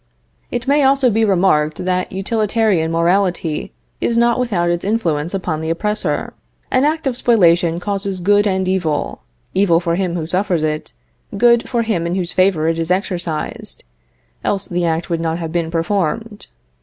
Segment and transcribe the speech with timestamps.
[0.49, 5.69] It may also be remarked that utilitarian morality is not without its influence upon the
[5.69, 6.33] oppressor.
[6.71, 9.21] An act of spoliation causes good and evil
[9.53, 10.91] evil for him who suffers it,
[11.37, 13.83] good for him in whose favor it is exercised
[14.43, 16.47] else the act would not have been performed.